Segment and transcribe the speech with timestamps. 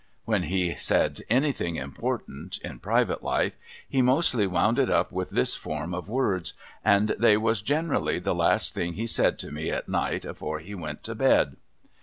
[0.25, 3.53] When he said anything important, in private life,
[3.87, 8.33] he mostly wound it up with this form of words, and they was generally the
[8.33, 11.55] last thing he said to me at night afore he went to bed.